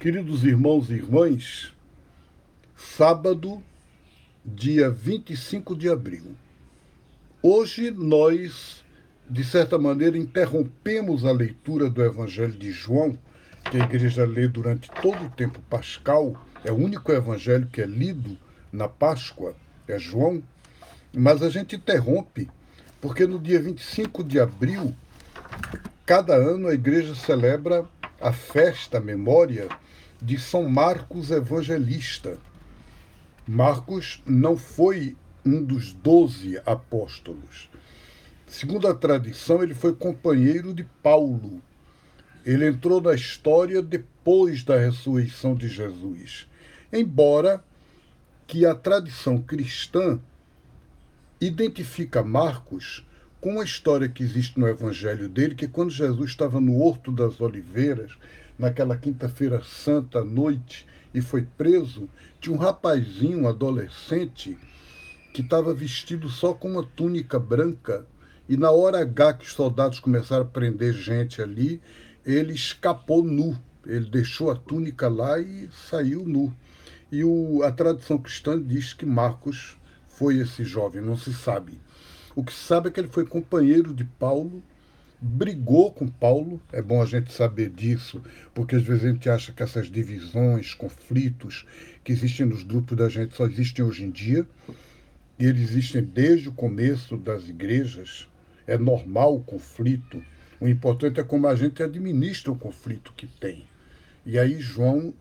[0.00, 1.74] Queridos irmãos e irmãs,
[2.74, 3.62] sábado,
[4.42, 6.34] dia 25 de abril.
[7.42, 8.82] Hoje nós,
[9.28, 13.18] de certa maneira, interrompemos a leitura do Evangelho de João,
[13.70, 17.86] que a igreja lê durante todo o tempo pascal, é o único evangelho que é
[17.86, 18.38] lido
[18.72, 19.54] na Páscoa,
[19.86, 20.42] é João,
[21.12, 22.48] mas a gente interrompe,
[23.02, 24.96] porque no dia 25 de abril,
[26.06, 27.84] cada ano a igreja celebra
[28.18, 29.68] a festa, a memória
[30.20, 32.38] de São Marcos Evangelista.
[33.46, 37.70] Marcos não foi um dos doze apóstolos.
[38.46, 41.62] Segundo a tradição, ele foi companheiro de Paulo.
[42.44, 46.46] Ele entrou na história depois da ressurreição de Jesus.
[46.92, 47.64] Embora
[48.46, 50.20] que a tradição cristã
[51.40, 53.06] identifica Marcos
[53.40, 57.40] com uma história que existe no evangelho dele, que quando Jesus estava no Horto das
[57.40, 58.12] Oliveiras,
[58.58, 62.08] naquela quinta-feira santa à noite e foi preso,
[62.38, 64.58] tinha um rapazinho, um adolescente,
[65.32, 68.06] que estava vestido só com uma túnica branca
[68.48, 71.80] e na hora H que os soldados começaram a prender gente ali,
[72.26, 73.56] ele escapou nu.
[73.86, 76.52] Ele deixou a túnica lá e saiu nu.
[77.12, 79.76] E o, a tradição cristã diz que Marcos
[80.08, 81.80] foi esse jovem, não se sabe.
[82.40, 84.62] O que sabe é que ele foi companheiro de Paulo
[85.20, 88.22] brigou com Paulo, é bom a gente saber disso,
[88.54, 91.66] porque às vezes a gente acha que essas divisões, conflitos
[92.02, 94.46] que existem nos grupos da gente só existem hoje em dia,
[95.38, 98.26] e eles existem desde o começo das igrejas.
[98.66, 100.24] É normal o conflito.
[100.58, 103.66] O importante é como a gente administra o conflito que tem.
[104.24, 105.12] E aí João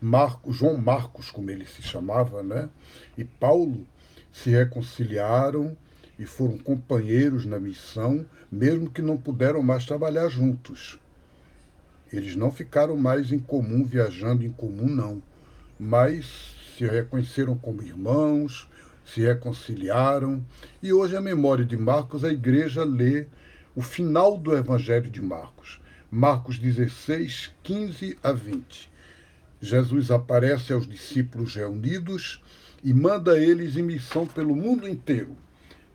[0.00, 2.68] Marcos, João Marcos, como ele se chamava, né?
[3.16, 3.84] E Paulo
[4.32, 5.76] se reconciliaram
[6.18, 10.98] e foram companheiros na missão, mesmo que não puderam mais trabalhar juntos.
[12.12, 15.22] Eles não ficaram mais em comum, viajando em comum, não,
[15.78, 16.26] mas
[16.76, 18.68] se reconheceram como irmãos,
[19.04, 20.44] se reconciliaram.
[20.82, 23.26] E hoje, a memória de Marcos, a igreja lê
[23.76, 25.80] o final do Evangelho de Marcos,
[26.10, 28.90] Marcos 16, 15 a 20.
[29.60, 32.42] Jesus aparece aos discípulos reunidos
[32.82, 35.36] e manda eles em missão pelo mundo inteiro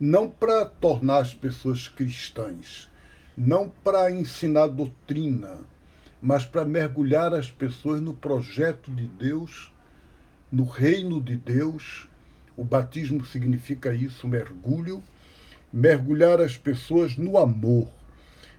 [0.05, 2.89] não para tornar as pessoas cristãs,
[3.37, 5.61] não para ensinar doutrina,
[6.21, 9.71] mas para mergulhar as pessoas no projeto de Deus,
[10.51, 12.09] no reino de Deus.
[12.57, 15.01] O batismo significa isso, mergulho,
[15.71, 17.87] mergulhar as pessoas no amor.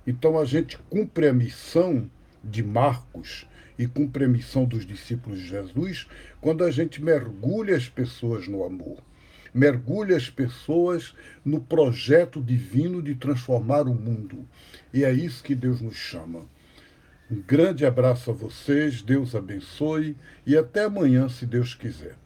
[0.06, 2.10] Então a gente cumpre a missão
[2.42, 3.46] de Marcos
[3.78, 6.06] e cumpre a missão dos discípulos de Jesus
[6.40, 8.96] quando a gente mergulha as pessoas no amor
[9.54, 14.46] mergulha as pessoas no projeto divino de transformar o mundo.
[14.92, 16.42] E é isso que Deus nos chama.
[17.30, 22.16] Um grande abraço a vocês, Deus abençoe e até amanhã, se Deus quiser.